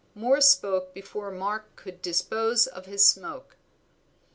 [0.15, 3.55] Moor spoke before Mark could dispose of his smoke.